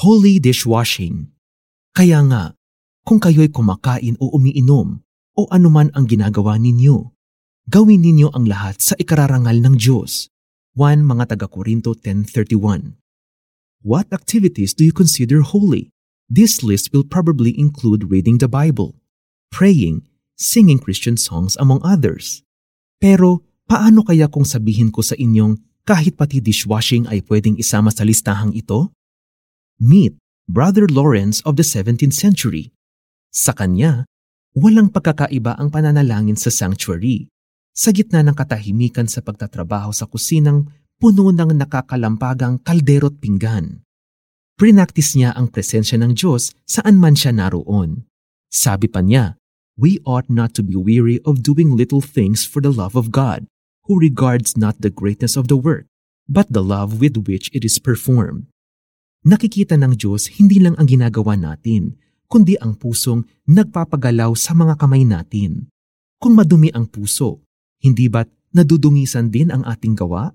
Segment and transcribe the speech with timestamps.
[0.00, 1.28] Holy dishwashing.
[1.92, 2.56] Kaya nga,
[3.04, 5.04] kung kayo'y kumakain o umiinom
[5.36, 7.12] o anuman ang ginagawa ninyo,
[7.68, 10.32] gawin ninyo ang lahat sa ikararangal ng Diyos.
[10.80, 12.96] 1 mga taga-Korinto 10.31
[13.84, 15.92] What activities do you consider holy?
[16.24, 18.96] This list will probably include reading the Bible,
[19.52, 20.08] praying,
[20.40, 22.40] singing Christian songs among others.
[22.96, 28.08] Pero paano kaya kung sabihin ko sa inyong kahit pati dishwashing ay pwedeng isama sa
[28.08, 28.88] listahang ito?
[29.82, 30.14] Meet
[30.46, 32.70] Brother Lawrence of the 17th century.
[33.34, 34.06] Sa kanya,
[34.54, 37.26] walang pagkakaiba ang pananalangin sa sanctuary.
[37.74, 40.70] Sa gitna ng katahimikan sa pagtatrabaho sa kusinang
[41.02, 43.82] puno ng nakakalampagang kaldero't pinggan.
[44.54, 48.06] Prinaktis niya ang presensya ng Diyos saan man siya naroon.
[48.54, 49.34] Sabi pa niya,
[49.74, 53.50] we ought not to be weary of doing little things for the love of God,
[53.90, 55.90] who regards not the greatness of the work,
[56.30, 58.51] but the love with which it is performed.
[59.22, 61.94] Nakikita ng Diyos hindi lang ang ginagawa natin,
[62.26, 65.70] kundi ang pusong nagpapagalaw sa mga kamay natin.
[66.18, 67.38] Kung madumi ang puso,
[67.78, 70.34] hindi ba't nadudungisan din ang ating gawa?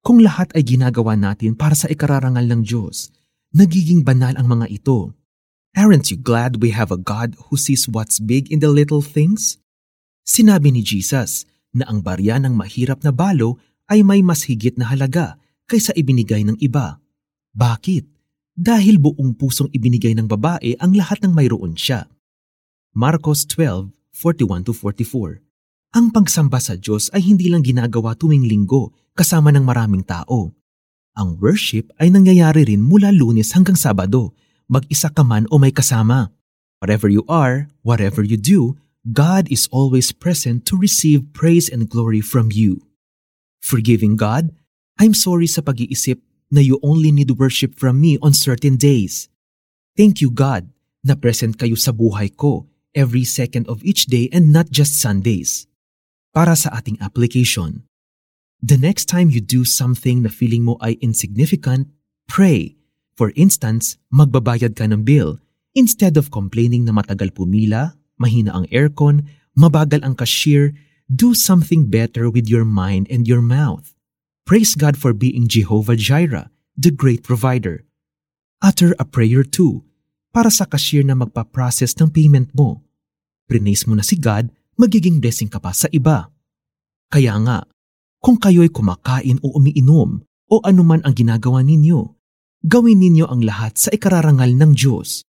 [0.00, 3.12] Kung lahat ay ginagawa natin para sa ikararangal ng Diyos,
[3.52, 5.12] nagiging banal ang mga ito.
[5.76, 9.60] Aren't you glad we have a God who sees what's big in the little things?
[10.24, 11.44] Sinabi ni Jesus
[11.76, 13.60] na ang barya ng mahirap na balo
[13.92, 15.36] ay may mas higit na halaga
[15.68, 16.96] kaysa ibinigay ng iba.
[17.54, 18.04] Bakit?
[18.58, 22.10] Dahil buong pusong ibinigay ng babae ang lahat ng mayroon siya.
[22.98, 30.02] Marcos 12:41-44 Ang pagsamba sa Diyos ay hindi lang ginagawa tuwing linggo kasama ng maraming
[30.02, 30.50] tao.
[31.14, 34.34] Ang worship ay nangyayari rin mula lunes hanggang sabado,
[34.66, 36.30] mag-isa ka man o may kasama.
[36.78, 42.20] Whatever you are, whatever you do, God is always present to receive praise and glory
[42.20, 42.84] from you.
[43.58, 44.52] Forgiving God,
[45.00, 49.28] I'm sorry sa pag-iisip na you only need worship from me on certain days.
[49.96, 50.68] Thank you God
[51.04, 55.68] na present kayo sa buhay ko every second of each day and not just Sundays.
[56.32, 57.84] Para sa ating application,
[58.62, 61.90] the next time you do something na feeling mo ay insignificant,
[62.30, 62.78] pray.
[63.18, 65.42] For instance, magbabayad ka ng bill.
[65.74, 69.26] Instead of complaining na matagal pumila, mahina ang aircon,
[69.58, 70.70] mabagal ang cashier,
[71.10, 73.97] do something better with your mind and your mouth.
[74.48, 77.84] Praise God for being Jehovah Jireh, the great provider.
[78.64, 79.84] Utter a prayer too,
[80.32, 82.80] para sa cashier na magpa-process ng payment mo.
[83.44, 84.48] Praise mo na si God,
[84.80, 86.32] magiging blessing ka pa sa iba.
[87.12, 87.68] Kaya nga,
[88.24, 92.16] kung kayo'y kumakain o umiinom o anuman ang ginagawa ninyo,
[92.64, 95.28] gawin ninyo ang lahat sa ikararangal ng Diyos.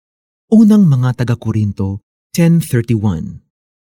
[0.55, 2.07] Unang mga taga-Korinto
[2.39, 3.48] 10.31